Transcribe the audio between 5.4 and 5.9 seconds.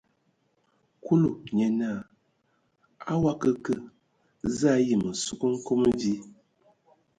nkom